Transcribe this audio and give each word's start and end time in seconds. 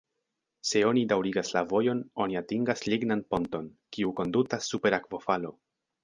Se 0.69 0.79
oni 0.91 1.01
daŭrigas 1.09 1.51
la 1.57 1.61
vojon 1.73 1.99
oni 2.25 2.39
atingas 2.41 2.81
lignan 2.93 3.21
ponton, 3.33 3.67
kiu 3.97 4.15
kondutas 4.21 4.71
super 4.73 4.97
akvofalo. 4.99 5.53